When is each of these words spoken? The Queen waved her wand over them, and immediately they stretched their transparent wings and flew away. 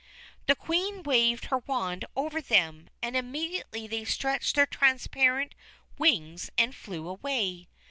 The 0.47 0.55
Queen 0.55 1.03
waved 1.03 1.45
her 1.45 1.59
wand 1.59 2.05
over 2.15 2.41
them, 2.41 2.89
and 3.03 3.15
immediately 3.15 3.85
they 3.85 4.03
stretched 4.03 4.55
their 4.55 4.65
transparent 4.65 5.53
wings 5.99 6.49
and 6.57 6.73
flew 6.73 7.07
away. 7.07 7.67